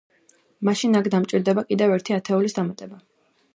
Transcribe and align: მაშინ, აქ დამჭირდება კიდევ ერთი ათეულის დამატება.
მაშინ, 0.69 0.97
აქ 0.99 1.09
დამჭირდება 1.15 1.65
კიდევ 1.73 1.95
ერთი 1.99 2.17
ათეულის 2.19 2.57
დამატება. 2.61 3.01